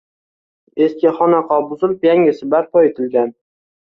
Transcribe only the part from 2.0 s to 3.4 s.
yangisi barpo etilgan